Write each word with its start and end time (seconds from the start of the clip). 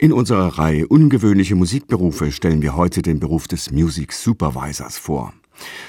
In 0.00 0.14
unserer 0.14 0.58
Reihe 0.58 0.88
Ungewöhnliche 0.88 1.54
Musikberufe 1.56 2.32
stellen 2.32 2.62
wir 2.62 2.74
heute 2.74 3.02
den 3.02 3.20
Beruf 3.20 3.46
des 3.48 3.70
Music 3.70 4.14
Supervisors 4.14 4.96
vor. 4.96 5.34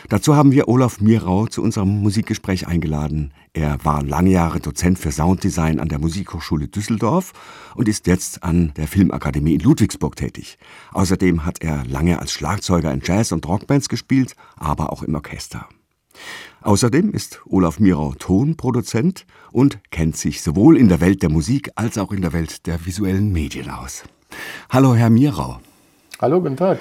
Dazu 0.09 0.35
haben 0.35 0.51
wir 0.51 0.67
Olaf 0.67 0.99
Mirau 0.99 1.47
zu 1.47 1.63
unserem 1.63 2.01
Musikgespräch 2.01 2.67
eingeladen. 2.67 3.31
Er 3.53 3.77
war 3.85 4.03
lange 4.03 4.31
Jahre 4.31 4.59
Dozent 4.59 4.99
für 4.99 5.13
Sounddesign 5.13 5.79
an 5.79 5.87
der 5.87 5.99
Musikhochschule 5.99 6.67
Düsseldorf 6.67 7.31
und 7.73 7.87
ist 7.87 8.05
jetzt 8.05 8.43
an 8.43 8.73
der 8.75 8.89
Filmakademie 8.89 9.53
in 9.53 9.61
Ludwigsburg 9.61 10.17
tätig. 10.17 10.57
Außerdem 10.91 11.45
hat 11.45 11.61
er 11.61 11.85
lange 11.85 12.19
als 12.19 12.33
Schlagzeuger 12.33 12.91
in 12.91 12.99
Jazz- 13.01 13.31
und 13.31 13.47
Rockbands 13.47 13.87
gespielt, 13.87 14.35
aber 14.57 14.91
auch 14.91 15.03
im 15.03 15.15
Orchester. 15.15 15.69
Außerdem 16.61 17.11
ist 17.11 17.41
Olaf 17.45 17.79
Mirau 17.79 18.13
Tonproduzent 18.13 19.25
und 19.51 19.79
kennt 19.91 20.15
sich 20.15 20.41
sowohl 20.41 20.77
in 20.77 20.89
der 20.89 21.01
Welt 21.01 21.23
der 21.23 21.29
Musik 21.29 21.71
als 21.75 21.97
auch 21.97 22.11
in 22.11 22.21
der 22.21 22.33
Welt 22.33 22.67
der 22.67 22.85
visuellen 22.85 23.31
Medien 23.31 23.69
aus. 23.69 24.03
Hallo, 24.69 24.93
Herr 24.95 25.09
Mirau. 25.09 25.59
Hallo, 26.19 26.39
guten 26.39 26.57
Tag. 26.57 26.79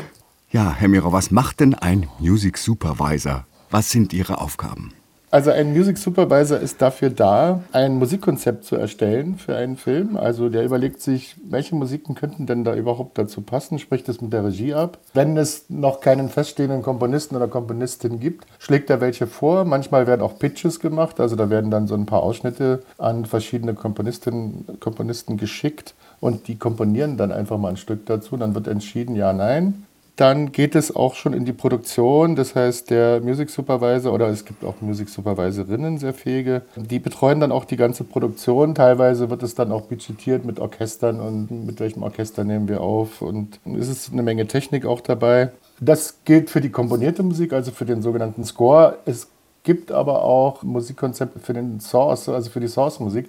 Ja, 0.50 0.72
Herr 0.72 0.88
Mirau, 0.88 1.12
was 1.12 1.30
macht 1.30 1.60
denn 1.60 1.74
ein 1.74 2.08
Music 2.18 2.58
Supervisor? 2.58 3.46
Was 3.70 3.90
sind 3.90 4.12
Ihre 4.12 4.38
Aufgaben? 4.38 4.92
Also 5.32 5.52
ein 5.52 5.72
Music 5.72 5.96
Supervisor 5.96 6.58
ist 6.58 6.82
dafür 6.82 7.08
da, 7.08 7.62
ein 7.70 7.98
Musikkonzept 7.98 8.64
zu 8.64 8.74
erstellen 8.74 9.36
für 9.36 9.54
einen 9.54 9.76
Film. 9.76 10.16
Also 10.16 10.48
der 10.48 10.64
überlegt 10.64 11.00
sich, 11.00 11.36
welche 11.48 11.76
Musiken 11.76 12.16
könnten 12.16 12.46
denn 12.46 12.64
da 12.64 12.74
überhaupt 12.74 13.16
dazu 13.16 13.40
passen, 13.40 13.78
spricht 13.78 14.08
es 14.08 14.20
mit 14.20 14.32
der 14.32 14.44
Regie 14.44 14.74
ab. 14.74 14.98
Wenn 15.14 15.36
es 15.36 15.66
noch 15.68 16.00
keinen 16.00 16.30
feststehenden 16.30 16.82
Komponisten 16.82 17.36
oder 17.36 17.46
Komponistin 17.46 18.18
gibt, 18.18 18.44
schlägt 18.58 18.90
er 18.90 19.00
welche 19.00 19.28
vor. 19.28 19.64
Manchmal 19.64 20.08
werden 20.08 20.22
auch 20.22 20.36
Pitches 20.36 20.80
gemacht, 20.80 21.20
also 21.20 21.36
da 21.36 21.48
werden 21.48 21.70
dann 21.70 21.86
so 21.86 21.94
ein 21.94 22.06
paar 22.06 22.24
Ausschnitte 22.24 22.82
an 22.98 23.24
verschiedene 23.24 23.74
Komponistinnen, 23.74 24.80
Komponisten 24.80 25.36
geschickt 25.36 25.94
und 26.18 26.48
die 26.48 26.56
komponieren 26.58 27.16
dann 27.16 27.30
einfach 27.30 27.56
mal 27.56 27.68
ein 27.68 27.76
Stück 27.76 28.04
dazu. 28.06 28.36
Dann 28.36 28.56
wird 28.56 28.66
entschieden, 28.66 29.14
ja, 29.14 29.32
nein 29.32 29.86
dann 30.16 30.52
geht 30.52 30.74
es 30.74 30.94
auch 30.94 31.14
schon 31.14 31.32
in 31.32 31.44
die 31.44 31.52
Produktion. 31.52 32.36
Das 32.36 32.54
heißt, 32.54 32.90
der 32.90 33.20
Music 33.20 33.50
Supervisor 33.50 34.12
oder 34.12 34.28
es 34.28 34.44
gibt 34.44 34.64
auch 34.64 34.80
Music 34.80 35.08
Supervisorinnen, 35.08 35.98
sehr 35.98 36.14
fähige, 36.14 36.62
die 36.76 36.98
betreuen 36.98 37.40
dann 37.40 37.52
auch 37.52 37.64
die 37.64 37.76
ganze 37.76 38.04
Produktion. 38.04 38.74
Teilweise 38.74 39.30
wird 39.30 39.42
es 39.42 39.54
dann 39.54 39.72
auch 39.72 39.82
budgetiert 39.82 40.44
mit 40.44 40.60
Orchestern 40.60 41.20
und 41.20 41.50
mit 41.66 41.80
welchem 41.80 42.02
Orchester 42.02 42.44
nehmen 42.44 42.68
wir 42.68 42.80
auf. 42.80 43.22
Und 43.22 43.60
es 43.78 43.88
ist 43.88 44.12
eine 44.12 44.22
Menge 44.22 44.46
Technik 44.46 44.84
auch 44.84 45.00
dabei. 45.00 45.52
Das 45.80 46.18
gilt 46.24 46.50
für 46.50 46.60
die 46.60 46.70
komponierte 46.70 47.22
Musik, 47.22 47.52
also 47.52 47.70
für 47.70 47.86
den 47.86 48.02
sogenannten 48.02 48.44
Score. 48.44 48.98
Es 49.06 49.28
gibt 49.62 49.92
aber 49.92 50.24
auch 50.24 50.62
Musikkonzepte 50.62 51.38
für 51.38 51.54
den 51.54 51.80
Source, 51.80 52.28
also 52.28 52.50
für 52.50 52.60
die 52.60 52.68
Source-Musik. 52.68 53.28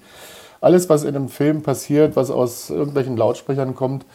Alles, 0.60 0.90
was 0.90 1.04
in 1.04 1.16
einem 1.16 1.30
Film 1.30 1.64
passiert, 1.64 2.16
was 2.16 2.30
aus 2.30 2.70
irgendwelchen 2.70 3.18
Lautsprechern 3.18 3.76
kommt, 3.76 4.06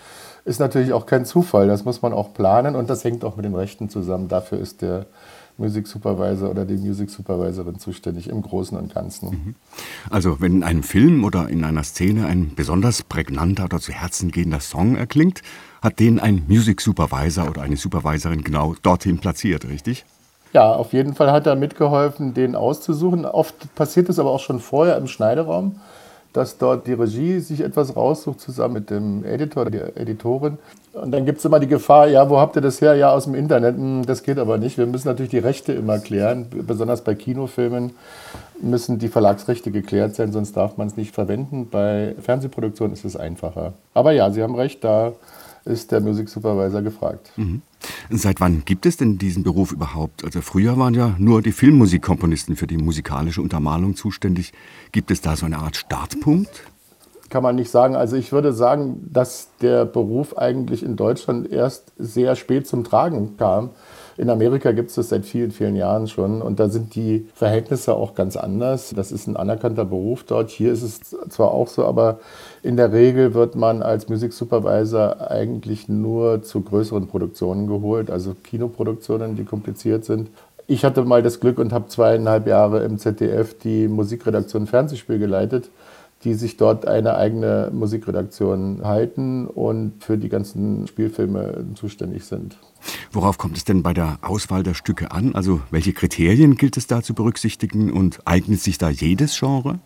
ist 0.47 0.61
natürlich 0.61 0.93
auch 0.93 1.07
kein 1.07 1.25
Zufall. 1.25 1.67
Das 1.67 1.85
muss 1.85 2.03
man 2.03 2.13
auch 2.13 2.33
planen 2.33 2.77
und 2.77 2.89
das 2.89 3.05
hängt 3.05 3.25
auch 3.25 3.37
mit 3.37 3.45
den 3.45 3.55
Rechten 3.55 3.89
zusammen. 3.89 4.29
Dafür 4.29 4.59
ist 4.59 4.81
der 4.81 5.07
Music 5.59 5.89
Supervisor 5.89 6.51
oder 6.51 6.65
die 6.65 6.77
Music 6.77 7.11
Supervisorin 7.11 7.79
zuständig 7.79 8.29
im 8.29 8.43
Großen 8.43 8.79
und 8.79 8.95
Ganzen. 8.95 9.31
Mhm. 9.31 9.55
Also 10.09 10.41
wenn 10.41 10.57
in 10.57 10.63
einem 10.63 10.83
Film 10.83 11.25
oder 11.25 11.49
in 11.49 11.65
einer 11.65 11.83
Szene 11.83 12.27
ein 12.27 12.55
besonders 12.55 13.03
prägnanter 13.03 13.65
oder 13.65 13.81
zu 13.81 13.93
Herzen 13.93 14.31
gehender 14.31 14.61
Song 14.61 14.97
erklingt, 14.97 15.43
hat 15.83 15.99
den 15.99 16.21
ein 16.21 16.45
Music 16.47 16.81
Supervisor 16.81 17.51
oder 17.51 17.63
eine 17.63 17.77
Supervisorin 17.77 18.45
genau 18.45 18.75
dorthin 18.83 19.19
platziert, 19.19 19.69
richtig? 19.69 20.05
Ja, 20.53 20.73
auf 20.73 20.93
jeden 20.93 21.15
Fall 21.15 21.33
hat 21.33 21.47
er 21.47 21.57
mitgeholfen, 21.57 22.35
den 22.35 22.55
auszusuchen. 22.55 23.25
Oft 23.25 23.75
passiert 23.75 24.09
es 24.09 24.21
aber 24.21 24.31
auch 24.31 24.41
schon 24.41 24.61
vorher 24.61 24.97
im 24.97 25.09
Schneideraum 25.09 25.81
dass 26.37 26.59
dort 26.59 26.87
die 26.87 26.93
Regie 26.93 27.41
sich 27.41 27.63
etwas 27.63 27.97
raussucht, 27.97 28.41
zusammen 28.41 28.75
mit 28.75 28.91
dem 28.91 29.25
Editor, 29.25 29.71
der 29.71 29.97
Editorin. 29.97 30.59
Und 30.93 31.11
dann 31.13 31.25
gibt 31.25 31.39
es 31.39 31.45
immer 31.45 31.61
die 31.61 31.67
Gefahr, 31.67 32.09
ja, 32.09 32.29
wo 32.29 32.39
habt 32.39 32.57
ihr 32.57 32.63
das 32.63 32.81
her? 32.81 32.95
Ja, 32.95 33.13
aus 33.13 33.25
dem 33.25 33.35
Internet. 33.35 33.77
Hm, 33.77 34.05
das 34.05 34.23
geht 34.23 34.39
aber 34.39 34.59
nicht. 34.59 34.77
Wir 34.77 34.87
müssen 34.87 35.09
natürlich 35.09 35.31
die 35.31 35.39
Rechte 35.39 35.73
immer 35.73 35.99
klären. 35.99 36.47
Besonders 36.67 37.03
bei 37.03 37.15
Kinofilmen 37.15 37.93
müssen 38.61 38.99
die 38.99 39.09
Verlagsrechte 39.09 39.71
geklärt 39.71 40.15
sein, 40.15 40.33
sonst 40.33 40.57
darf 40.57 40.77
man 40.77 40.87
es 40.87 40.97
nicht 40.97 41.15
verwenden. 41.15 41.69
Bei 41.71 42.15
Fernsehproduktionen 42.21 42.93
ist 42.93 43.05
es 43.05 43.17
einfacher. 43.17 43.73
Aber 43.95 44.13
ja, 44.13 44.31
Sie 44.31 44.43
haben 44.43 44.55
recht, 44.55 44.85
da 44.85 45.13
ist 45.65 45.91
der 45.91 46.01
Music 46.01 46.29
Supervisor 46.29 46.83
gefragt. 46.83 47.31
Mhm. 47.37 47.63
Seit 48.11 48.41
wann 48.41 48.65
gibt 48.65 48.87
es 48.87 48.97
denn 48.97 49.19
diesen 49.19 49.43
Beruf 49.43 49.73
überhaupt? 49.73 50.25
Also 50.25 50.41
früher 50.41 50.79
waren 50.79 50.95
ja 50.95 51.15
nur 51.19 51.43
die 51.43 51.53
Filmmusikkomponisten 51.53 52.57
für 52.57 52.67
die 52.67 52.79
musikalische 52.79 53.43
Untermalung 53.43 53.97
zuständig. 53.97 54.53
Gibt 54.93 55.11
es 55.11 55.21
da 55.21 55.37
so 55.37 55.47
eine 55.47 55.59
Art 55.59 55.77
Startpunkt? 55.77 56.63
Kann 57.29 57.43
man 57.43 57.57
nicht 57.57 57.71
sagen. 57.71 57.97
Also 57.97 58.17
ich 58.17 58.33
würde 58.33 58.53
sagen, 58.53 59.09
dass 59.13 59.49
der 59.61 59.85
Beruf 59.85 60.39
eigentlich 60.39 60.83
in 60.83 60.97
Deutschland 60.97 61.51
erst 61.51 61.93
sehr 61.99 62.37
spät 62.37 62.67
zum 62.67 62.85
Tragen 62.85 63.37
kam. 63.37 63.71
In 64.19 64.31
Amerika 64.31 64.73
gibt 64.73 64.89
es 64.89 64.97
das 64.97 65.11
seit 65.11 65.27
vielen, 65.27 65.51
vielen 65.51 65.77
Jahren 65.77 66.09
schon 66.09 66.41
und 66.41 66.59
da 66.59 66.69
sind 66.69 66.95
die 66.95 67.29
Verhältnisse 67.35 67.95
auch 67.95 68.15
ganz 68.15 68.37
anders. 68.37 68.95
Das 68.97 69.13
ist 69.13 69.27
ein 69.27 69.37
anerkannter 69.37 69.85
Beruf 69.85 70.25
dort. 70.25 70.51
Hier 70.51 70.73
ist 70.73 70.83
es 70.83 71.01
zwar 71.29 71.51
auch 71.51 71.69
so, 71.69 71.85
aber 71.85 72.21
in 72.63 72.77
der 72.77 72.93
Regel 72.93 73.35
wird 73.35 73.57
man 73.57 73.83
als 73.83 74.09
Music 74.09 74.33
Supervisor 74.33 75.31
eigentlich 75.31 75.89
nur 75.89 76.43
zu 76.43 76.63
größeren 76.63 77.09
Produktionen 77.09 77.67
geholt, 77.67 78.11
also 78.11 78.35
Kinoproduktionen, 78.35 79.37
die 79.37 79.45
kompliziert 79.45 80.05
sind. 80.07 80.31
Ich 80.67 80.85
hatte 80.85 81.05
mal 81.05 81.23
das 81.23 81.39
Glück 81.39 81.59
und 81.59 81.73
habe 81.73 81.89
zweieinhalb 81.89 82.47
Jahre 82.47 82.83
im 82.85 82.99
ZDF 82.99 83.57
die 83.59 83.87
Musikredaktion 83.87 84.67
Fernsehspiel 84.67 85.19
geleitet 85.19 85.69
die 86.25 86.35
sich 86.35 86.57
dort 86.57 86.87
eine 86.87 87.17
eigene 87.17 87.71
Musikredaktion 87.73 88.81
halten 88.85 89.47
und 89.47 90.03
für 90.03 90.19
die 90.19 90.29
ganzen 90.29 90.87
Spielfilme 90.87 91.65
zuständig 91.75 92.25
sind. 92.25 92.57
Worauf 93.13 93.39
kommt 93.39 93.57
es 93.57 93.65
denn 93.65 93.83
bei 93.83 93.93
der 93.93 94.19
Auswahl 94.23 94.63
der 94.63 94.75
Stücke 94.75 95.11
an? 95.11 95.35
Also 95.35 95.61
welche 95.71 95.93
Kriterien 95.93 96.57
gilt 96.57 96.77
es 96.77 96.87
da 96.87 97.03
zu 97.03 97.15
berücksichtigen 97.15 97.93
und 97.93 98.21
eignet 98.25 98.61
sich 98.61 98.79
da 98.79 98.91
jedes 98.91 99.39
Genre? 99.39 99.79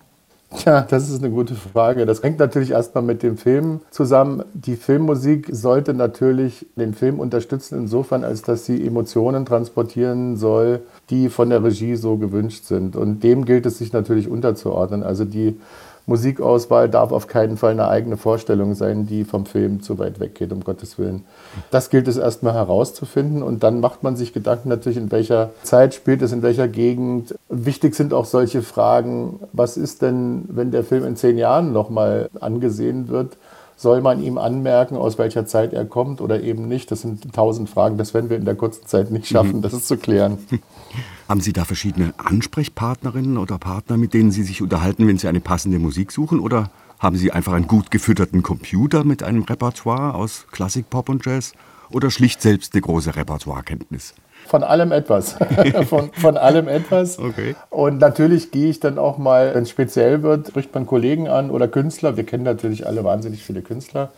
Tja, 0.57 0.81
das 0.83 1.09
ist 1.09 1.23
eine 1.23 1.33
gute 1.33 1.55
Frage. 1.55 2.07
Das 2.07 2.25
hängt 2.25 2.41
natürlich 2.41 2.73
erstmal 2.73 3.05
mit 3.05 3.23
dem 3.23 3.37
Film 3.37 3.81
zusammen. 3.91 4.43
Die 4.53 4.75
Filmmusik 4.75 5.49
sollte 5.53 5.95
natürlich 5.95 6.67
den 6.75 6.93
Film 6.93 7.21
unterstützen, 7.21 7.79
insofern, 7.79 8.25
als 8.25 8.43
dass 8.43 8.67
sie 8.67 8.85
Emotionen 8.85 9.47
transportieren 9.47 10.37
soll, 10.37 10.83
die 11.09 11.29
von 11.29 11.51
der 11.51 11.63
Regie 11.63 11.95
so 11.95 12.17
gewünscht 12.17 12.65
sind. 12.65 12.97
Und 12.97 13.23
dem 13.23 13.45
gilt 13.45 13.65
es 13.65 13.79
sich 13.79 13.93
natürlich 13.93 14.27
unterzuordnen. 14.27 15.05
Also 15.05 15.25
die 15.25 15.57
Musikauswahl 16.07 16.89
darf 16.89 17.13
auf 17.13 17.27
keinen 17.27 17.57
Fall 17.57 17.73
eine 17.73 17.89
eigene 17.89 18.17
Vorstellung 18.17 18.75
sein, 18.75 19.07
die 19.07 19.25
vom 19.25 19.47
Film 19.47 19.83
zu 19.83 19.99
weit 19.99 20.21
weggeht, 20.21 20.53
um 20.53 20.65
Gottes 20.65 20.99
Willen. 20.99 21.25
Das 21.71 21.91
gilt 21.91 22.09
es 22.09 22.17
erstmal 22.17 22.55
herauszufinden 22.55 23.43
und 23.43 23.63
dann 23.63 23.81
macht 23.81 24.03
man 24.03 24.17
sich 24.17 24.33
Gedanken 24.33 24.69
natürlich, 24.69 24.99
in 24.99 25.13
welcher 25.13 25.51
Zeit 25.63 25.95
spielt 25.95 26.23
es, 26.23 26.33
in 26.33 26.43
welcher 26.43 26.69
Gegend. 26.69 27.35
Wichtig 27.49 27.95
sind 27.95 28.13
auch 28.13 28.25
solche 28.25 28.63
Fragen, 28.63 29.41
was 29.53 29.77
ist 29.77 30.03
denn, 30.03 30.45
wenn 30.49 30.71
der 30.71 30.85
Film 30.85 31.05
in 31.05 31.17
zehn 31.17 31.39
Jahren 31.39 31.73
nochmal 31.73 32.31
angesehen 32.41 33.09
wird? 33.09 33.37
Soll 33.81 34.03
man 34.03 34.23
ihm 34.23 34.37
anmerken, 34.37 34.95
aus 34.95 35.17
welcher 35.17 35.47
Zeit 35.47 35.73
er 35.73 35.87
kommt 35.87 36.21
oder 36.21 36.43
eben 36.43 36.69
nicht? 36.69 36.91
Das 36.91 37.01
sind 37.01 37.33
tausend 37.33 37.71
Fragen, 37.71 37.97
das 37.97 38.13
werden 38.13 38.29
wir 38.29 38.37
in 38.37 38.45
der 38.45 38.55
kurzen 38.55 38.85
Zeit 38.85 39.11
nicht 39.11 39.27
schaffen, 39.27 39.57
mhm. 39.57 39.63
das 39.63 39.87
zu 39.87 39.97
klären. 39.97 40.37
Haben 41.31 41.41
Sie 41.41 41.55
da 41.55 41.65
verschiedene 41.65 42.13
Ansprechpartnerinnen 42.19 43.39
oder 43.39 43.57
Partner, 43.57 43.97
mit 43.97 44.13
denen 44.13 44.33
Sie 44.33 44.43
sich 44.43 44.61
unterhalten, 44.61 45.09
wenn 45.09 45.17
Sie 45.17 45.29
eine 45.29 45.41
passende 45.41 45.79
Musik 45.79 46.13
suchen? 46.13 46.41
Oder 46.41 46.69
haben 46.99 47.17
Sie 47.17 47.33
einfach 47.33 47.55
einen 47.55 47.69
gut 47.69 47.91
gefütterten 47.91 48.43
Computer 48.43 49.03
mit 49.03 49.23
einem 49.23 49.45
Repertoire 49.45 50.15
aus 50.15 50.45
Klassik, 50.51 50.91
Pop 50.91 51.09
und 51.09 51.25
Jazz? 51.25 51.55
Oder 51.89 52.11
schlicht 52.11 52.43
selbst 52.43 52.75
eine 52.75 52.83
große 52.83 53.17
Repertoirekenntnis? 53.17 54.13
Von 54.47 54.63
allem 54.65 54.93
etwas. 54.93 55.37
von, 55.89 56.11
von 56.13 56.37
allem 56.37 56.69
etwas. 56.69 57.19
Okay. 57.19 57.55
Und 57.71 57.99
natürlich 57.99 58.51
gehe 58.51 58.69
ich 58.71 58.81
dann 58.81 58.99
auch 58.99 59.19
mal, 59.19 59.55
wenn 59.55 59.63
es 59.63 59.71
speziell 59.71 60.23
wird, 60.23 60.49
spricht 60.49 60.75
man 60.75 60.87
Kollegen 60.87 61.29
an 61.29 61.51
oder 61.51 61.69
Künstler. 61.69 62.17
Wir 62.17 62.25
kennen 62.25 62.45
natürlich 62.45 62.87
alle 62.87 63.05
wahnsinnig 63.05 63.45
viele 63.45 63.63
Künstler 63.63 64.11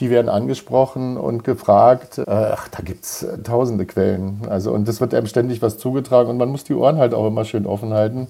die 0.00 0.10
werden 0.10 0.28
angesprochen 0.28 1.16
und 1.16 1.44
gefragt. 1.44 2.18
Äh, 2.18 2.24
ach, 2.26 2.68
da 2.68 2.82
gibt 2.82 3.04
es 3.04 3.22
äh, 3.22 3.38
tausende 3.38 3.86
Quellen. 3.86 4.40
Also, 4.48 4.72
und 4.72 4.88
es 4.88 5.00
wird 5.00 5.14
einem 5.14 5.26
ständig 5.26 5.62
was 5.62 5.78
zugetragen 5.78 6.28
und 6.28 6.38
man 6.38 6.48
muss 6.48 6.64
die 6.64 6.74
Ohren 6.74 6.96
halt 6.96 7.14
auch 7.14 7.26
immer 7.26 7.44
schön 7.44 7.66
offen 7.66 7.92
halten 7.92 8.26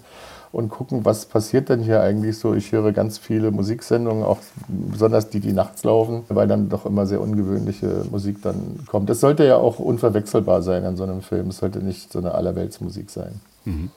und 0.52 0.68
gucken, 0.68 1.04
was 1.04 1.26
passiert 1.26 1.70
denn 1.70 1.80
hier 1.80 2.02
eigentlich 2.02 2.38
so. 2.38 2.54
Ich 2.54 2.72
höre 2.72 2.92
ganz 2.92 3.18
viele 3.18 3.50
Musiksendungen, 3.50 4.22
auch 4.22 4.38
besonders 4.68 5.30
die, 5.30 5.40
die 5.40 5.52
nachts 5.52 5.82
laufen, 5.82 6.24
weil 6.28 6.46
dann 6.46 6.68
doch 6.68 6.84
immer 6.84 7.06
sehr 7.06 7.20
ungewöhnliche 7.20 8.04
Musik 8.10 8.42
dann 8.42 8.80
kommt. 8.86 9.08
Es 9.08 9.20
sollte 9.20 9.44
ja 9.44 9.56
auch 9.56 9.78
unverwechselbar 9.78 10.62
sein 10.62 10.84
an 10.84 10.96
so 10.96 11.04
einem 11.04 11.22
Film. 11.22 11.48
Es 11.48 11.58
sollte 11.58 11.78
nicht 11.78 12.12
so 12.12 12.18
eine 12.18 12.34
Allerweltsmusik 12.34 13.10
sein. 13.10 13.40
Mhm. 13.64 13.90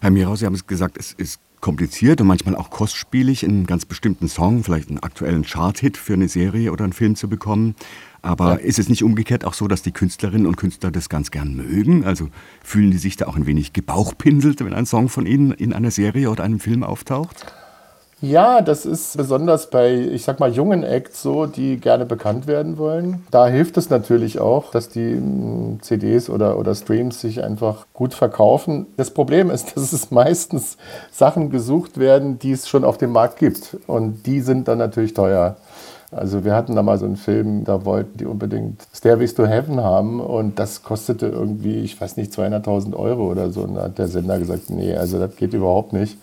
Herr 0.00 0.10
Mirau, 0.10 0.36
Sie 0.36 0.46
haben 0.46 0.54
es 0.54 0.66
gesagt, 0.66 0.98
es 0.98 1.12
ist 1.12 1.40
kompliziert 1.66 2.20
und 2.20 2.28
manchmal 2.28 2.54
auch 2.54 2.70
kostspielig, 2.70 3.44
einen 3.44 3.66
ganz 3.66 3.84
bestimmten 3.84 4.28
Song, 4.28 4.62
vielleicht 4.62 4.88
einen 4.88 5.00
aktuellen 5.00 5.42
Chart-Hit 5.42 5.96
für 5.96 6.12
eine 6.12 6.28
Serie 6.28 6.70
oder 6.70 6.84
einen 6.84 6.92
Film 6.92 7.16
zu 7.16 7.28
bekommen. 7.28 7.74
Aber 8.22 8.52
ja. 8.52 8.54
ist 8.54 8.78
es 8.78 8.88
nicht 8.88 9.02
umgekehrt 9.02 9.44
auch 9.44 9.52
so, 9.52 9.66
dass 9.66 9.82
die 9.82 9.90
Künstlerinnen 9.90 10.46
und 10.46 10.54
Künstler 10.54 10.92
das 10.92 11.08
ganz 11.08 11.32
gern 11.32 11.56
mögen? 11.56 12.04
Also 12.04 12.28
fühlen 12.62 12.92
die 12.92 12.98
sich 12.98 13.16
da 13.16 13.26
auch 13.26 13.34
ein 13.34 13.46
wenig 13.46 13.72
gebauchpinselt, 13.72 14.64
wenn 14.64 14.74
ein 14.74 14.86
Song 14.86 15.08
von 15.08 15.26
ihnen 15.26 15.50
in 15.50 15.72
einer 15.72 15.90
Serie 15.90 16.30
oder 16.30 16.44
einem 16.44 16.60
Film 16.60 16.84
auftaucht? 16.84 17.52
Ja, 18.22 18.62
das 18.62 18.86
ist 18.86 19.18
besonders 19.18 19.68
bei, 19.68 19.94
ich 19.94 20.24
sag 20.24 20.40
mal, 20.40 20.50
jungen 20.50 20.84
Acts 20.84 21.20
so, 21.20 21.44
die 21.44 21.76
gerne 21.76 22.06
bekannt 22.06 22.46
werden 22.46 22.78
wollen. 22.78 23.26
Da 23.30 23.46
hilft 23.46 23.76
es 23.76 23.90
natürlich 23.90 24.38
auch, 24.40 24.70
dass 24.70 24.88
die 24.88 25.16
hm, 25.16 25.80
CDs 25.82 26.30
oder, 26.30 26.58
oder 26.58 26.74
Streams 26.74 27.20
sich 27.20 27.44
einfach 27.44 27.84
gut 27.92 28.14
verkaufen. 28.14 28.86
Das 28.96 29.10
Problem 29.10 29.50
ist, 29.50 29.76
dass 29.76 29.92
es 29.92 30.10
meistens 30.10 30.78
Sachen 31.12 31.50
gesucht 31.50 31.98
werden, 31.98 32.38
die 32.38 32.52
es 32.52 32.68
schon 32.68 32.84
auf 32.84 32.96
dem 32.96 33.12
Markt 33.12 33.38
gibt. 33.38 33.76
Und 33.86 34.24
die 34.24 34.40
sind 34.40 34.66
dann 34.66 34.78
natürlich 34.78 35.12
teuer. 35.12 35.56
Also 36.10 36.42
wir 36.42 36.54
hatten 36.54 36.74
da 36.74 36.82
mal 36.82 36.98
so 36.98 37.04
einen 37.04 37.16
Film, 37.16 37.64
da 37.64 37.84
wollten 37.84 38.16
die 38.16 38.24
unbedingt 38.24 38.80
Stairways 38.94 39.34
to 39.34 39.44
Heaven 39.44 39.82
haben 39.82 40.20
und 40.20 40.58
das 40.58 40.82
kostete 40.82 41.26
irgendwie, 41.26 41.80
ich 41.80 42.00
weiß 42.00 42.16
nicht, 42.16 42.32
200.000 42.32 42.94
Euro 42.94 43.30
oder 43.30 43.50
so. 43.50 43.62
Und 43.62 43.74
da 43.74 43.82
hat 43.82 43.98
der 43.98 44.08
Sender 44.08 44.38
gesagt, 44.38 44.70
nee, 44.70 44.94
also 44.94 45.18
das 45.18 45.36
geht 45.36 45.52
überhaupt 45.52 45.92
nicht 45.92 46.16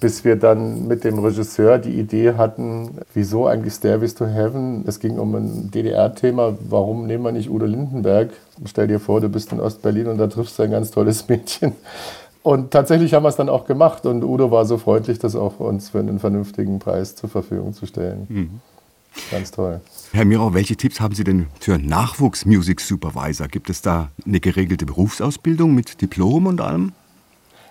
bis 0.00 0.24
wir 0.24 0.36
dann 0.36 0.88
mit 0.88 1.04
dem 1.04 1.18
Regisseur 1.18 1.78
die 1.78 1.98
Idee 2.00 2.32
hatten, 2.32 2.98
wieso 3.12 3.46
eigentlich 3.46 3.74
Stairways 3.74 4.14
to 4.14 4.26
Heaven? 4.26 4.84
Es 4.86 4.98
ging 4.98 5.18
um 5.18 5.34
ein 5.34 5.70
DDR-Thema, 5.70 6.56
warum 6.68 7.06
nehmen 7.06 7.22
wir 7.22 7.32
nicht 7.32 7.50
Udo 7.50 7.66
Lindenberg? 7.66 8.30
Stell 8.64 8.88
dir 8.88 8.98
vor, 8.98 9.20
du 9.20 9.28
bist 9.28 9.52
in 9.52 9.60
Ostberlin 9.60 10.06
und 10.06 10.18
da 10.18 10.26
triffst 10.26 10.58
du 10.58 10.62
ein 10.62 10.70
ganz 10.70 10.90
tolles 10.90 11.28
Mädchen. 11.28 11.74
Und 12.42 12.70
tatsächlich 12.70 13.12
haben 13.12 13.24
wir 13.24 13.28
es 13.28 13.36
dann 13.36 13.50
auch 13.50 13.66
gemacht 13.66 14.06
und 14.06 14.24
Udo 14.24 14.50
war 14.50 14.64
so 14.64 14.78
freundlich, 14.78 15.18
das 15.18 15.36
auch 15.36 15.60
uns 15.60 15.90
für 15.90 15.98
einen 15.98 16.18
vernünftigen 16.18 16.78
Preis 16.78 17.14
zur 17.14 17.28
Verfügung 17.28 17.74
zu 17.74 17.84
stellen. 17.86 18.26
Mhm. 18.28 18.60
Ganz 19.30 19.50
toll. 19.50 19.80
Herr 20.12 20.24
Mirau, 20.24 20.54
welche 20.54 20.76
Tipps 20.76 21.00
haben 21.00 21.14
Sie 21.14 21.24
denn 21.24 21.48
für 21.58 21.78
Nachwuchs-Music-Supervisor? 21.78 23.48
Gibt 23.48 23.68
es 23.68 23.82
da 23.82 24.10
eine 24.24 24.40
geregelte 24.40 24.86
Berufsausbildung 24.86 25.74
mit 25.74 26.00
Diplom 26.00 26.46
und 26.46 26.60
allem? 26.60 26.92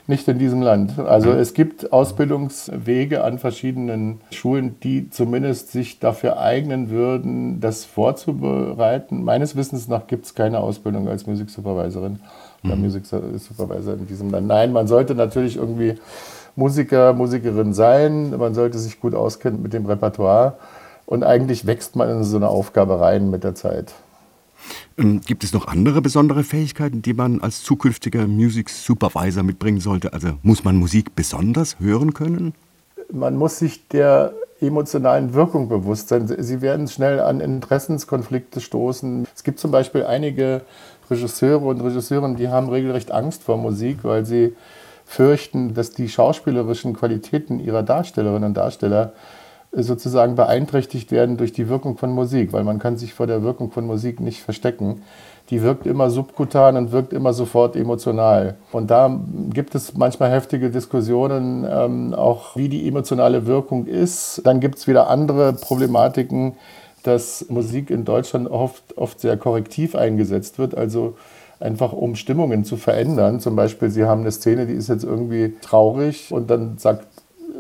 Nicht 0.10 0.28
in 0.28 0.40
diesem 0.40 0.64
Land. 0.64 0.98
Also 0.98 1.30
es 1.34 1.54
gibt 1.54 1.94
Ausbildungswege 1.94 3.24
an 3.24 3.38
verschiedenen 3.38 4.22
Schulen, 4.32 4.80
die 4.82 5.12
zumindest 5.12 5.72
sich 5.72 6.00
dafür 6.00 6.40
eignen 6.40 6.90
würden, 6.90 7.60
das 7.60 7.86
vorzubereiten. 7.86 9.24
Meines 9.24 9.56
Wissens 9.56 9.88
nach 9.88 10.08
gibt 10.08 10.26
es 10.26 10.34
keine 10.34 10.62
Ausbildung 10.62 11.08
als 11.08 11.28
Musiksupervisorin 11.28 12.18
oder 12.64 12.76
mhm. 12.76 12.82
Musiksupervisor 12.82 13.94
in 13.94 14.08
diesem 14.08 14.32
Land. 14.32 14.48
Nein, 14.48 14.74
man 14.74 14.88
sollte 14.88 15.14
natürlich 15.14 15.58
irgendwie 15.58 15.94
Musiker, 16.56 17.14
Musikerin 17.14 17.76
sein. 17.76 18.32
Man 18.36 18.56
sollte 18.56 18.80
sich 18.80 19.00
gut 19.00 19.14
auskennen 19.14 19.62
mit 19.62 19.74
dem 19.74 19.86
Repertoire. 19.86 20.56
Und 21.06 21.24
eigentlich 21.24 21.68
wächst 21.68 21.96
man 21.96 22.10
in 22.10 22.24
so 22.24 22.38
eine 22.38 22.48
Aufgabe 22.48 23.00
rein 23.00 23.30
mit 23.30 23.44
der 23.44 23.54
Zeit. 23.54 23.94
Ähm, 24.98 25.22
gibt 25.22 25.44
es 25.44 25.54
noch 25.54 25.68
andere 25.68 26.02
besondere 26.02 26.44
Fähigkeiten, 26.44 27.02
die 27.02 27.14
man 27.14 27.42
als 27.42 27.64
zukünftiger 27.64 28.28
Music 28.28 28.70
Supervisor 28.70 29.44
mitbringen 29.44 29.80
sollte? 29.80 30.14
Also 30.14 30.30
muss 30.44 30.64
man 30.64 30.76
Musik 30.76 31.16
besonders 31.16 31.80
hören 31.80 32.14
können? 32.14 32.54
Man 33.12 33.36
muss 33.36 33.60
sich 33.60 33.88
der 33.88 34.34
emotionalen 34.62 35.34
Wirkung 35.34 35.70
bewusst 35.70 36.10
sein. 36.10 36.28
Sie 36.28 36.62
werden 36.62 36.88
schnell 36.88 37.20
an 37.20 37.40
Interessenskonflikte 37.40 38.60
stoßen. 38.60 39.26
Es 39.34 39.44
gibt 39.44 39.60
zum 39.60 39.72
Beispiel 39.72 40.04
einige 40.04 40.62
Regisseure 41.10 41.66
und 41.66 41.82
Regisseurinnen, 41.82 42.36
die 42.36 42.50
haben 42.50 42.70
regelrecht 42.70 43.12
Angst 43.12 43.44
vor 43.44 43.58
Musik, 43.58 44.00
weil 44.04 44.26
sie 44.26 44.56
fürchten, 45.06 45.74
dass 45.74 45.92
die 45.92 46.08
schauspielerischen 46.08 46.94
Qualitäten 46.94 47.60
ihrer 47.60 47.82
Darstellerinnen 47.82 48.50
und 48.50 48.54
Darsteller 48.58 49.14
sozusagen 49.72 50.36
beeinträchtigt 50.36 51.12
werden 51.12 51.38
durch 51.38 51.54
die 51.54 51.70
Wirkung 51.70 51.98
von 51.98 52.12
Musik, 52.12 52.54
weil 52.54 52.64
man 52.64 52.80
kann 52.80 52.98
sich 52.98 53.14
vor 53.14 53.28
der 53.28 53.44
Wirkung 53.44 53.72
von 53.72 53.86
Musik 53.86 54.20
nicht 54.20 54.42
verstecken. 54.42 55.04
Die 55.52 55.62
wirkt 55.62 55.86
immer 55.86 56.10
subkutan 56.10 56.78
und 56.78 56.92
wirkt 56.92 57.14
immer 57.14 57.34
sofort 57.34 57.76
emotional. 57.76 58.58
Und 58.72 58.92
da 58.92 59.20
gibt 59.52 59.76
es 59.76 59.96
manchmal 59.96 60.32
heftige 60.32 60.70
Diskussionen, 60.70 61.68
ähm, 61.70 62.14
auch 62.14 62.56
wie 62.56 62.70
die 62.70 62.88
emotionale 62.88 63.46
Wirkung 63.46 63.86
ist. 63.86 64.42
Dann 64.44 64.60
gibt 64.60 64.78
es 64.78 64.88
wieder 64.88 65.10
andere 65.10 65.54
Problematiken, 65.54 66.54
dass 67.04 67.46
Musik 67.50 67.90
in 67.90 68.06
Deutschland 68.06 68.50
oft, 68.50 68.98
oft 68.98 69.20
sehr 69.20 69.38
korrektiv 69.38 69.96
eingesetzt 69.96 70.60
wird. 70.60 70.76
Also 70.76 71.16
einfach 71.60 71.94
um 71.94 72.16
Stimmungen 72.16 72.64
zu 72.64 72.78
verändern. 72.78 73.40
Zum 73.40 73.56
Beispiel, 73.56 73.90
Sie 73.90 74.06
haben 74.06 74.22
eine 74.22 74.32
Szene, 74.32 74.66
die 74.66 74.74
ist 74.74 74.90
jetzt 74.90 75.04
irgendwie 75.04 75.56
traurig 75.62 76.32
und 76.32 76.50
dann 76.50 76.78
sagt 76.78 77.06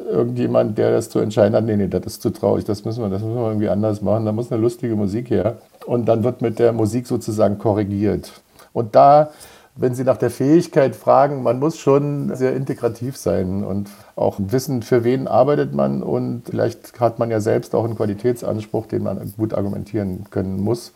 irgendjemand, 0.09 0.77
der 0.77 0.91
das 0.91 1.09
zu 1.09 1.19
entscheiden 1.19 1.55
hat, 1.55 1.63
nee, 1.63 1.75
nee, 1.75 1.87
das 1.87 2.05
ist 2.05 2.21
zu 2.21 2.31
traurig, 2.31 2.65
das 2.65 2.83
müssen 2.85 3.03
wir, 3.03 3.09
das 3.09 3.21
müssen 3.21 3.35
wir 3.35 3.47
irgendwie 3.47 3.69
anders 3.69 4.01
machen, 4.01 4.25
da 4.25 4.31
muss 4.31 4.51
eine 4.51 4.61
lustige 4.61 4.95
Musik 4.95 5.29
her. 5.29 5.57
Und 5.85 6.05
dann 6.05 6.23
wird 6.23 6.41
mit 6.41 6.59
der 6.59 6.73
Musik 6.73 7.07
sozusagen 7.07 7.57
korrigiert. 7.57 8.41
Und 8.73 8.95
da, 8.95 9.31
wenn 9.75 9.95
Sie 9.95 10.03
nach 10.03 10.17
der 10.17 10.29
Fähigkeit 10.29 10.95
fragen, 10.95 11.41
man 11.41 11.59
muss 11.59 11.77
schon 11.77 12.35
sehr 12.35 12.55
integrativ 12.55 13.17
sein 13.17 13.63
und 13.63 13.89
auch 14.15 14.35
wissen, 14.37 14.83
für 14.83 15.03
wen 15.03 15.27
arbeitet 15.27 15.73
man 15.73 16.03
und 16.03 16.43
vielleicht 16.49 16.99
hat 16.99 17.17
man 17.19 17.31
ja 17.31 17.39
selbst 17.39 17.73
auch 17.73 17.85
einen 17.85 17.95
Qualitätsanspruch, 17.95 18.87
den 18.87 19.03
man 19.03 19.33
gut 19.37 19.53
argumentieren 19.53 20.25
können 20.29 20.59
muss. 20.59 20.91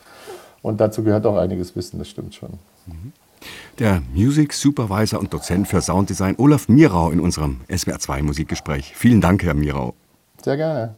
Und 0.62 0.80
dazu 0.82 1.04
gehört 1.04 1.26
auch 1.26 1.38
einiges 1.38 1.76
Wissen, 1.76 2.00
das 2.00 2.10
stimmt 2.10 2.36
schon. 2.36 2.52
Mhm 2.88 3.14
der 3.80 4.02
Music 4.14 4.54
Supervisor 4.54 5.20
und 5.20 5.34
Dozent 5.34 5.68
für 5.68 5.82
Sounddesign 5.82 6.36
Olaf 6.38 6.68
Mirau 6.68 7.12
in 7.12 7.20
unserem 7.20 7.62
SWR2 7.70 8.24
Musikgespräch. 8.24 8.94
Vielen 8.96 9.22
Dank, 9.22 9.44
Herr 9.44 9.54
Mirau. 9.54 9.96
Sehr 10.44 10.58
gerne. 10.58 10.92